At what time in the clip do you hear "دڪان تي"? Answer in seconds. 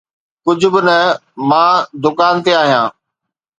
2.03-2.51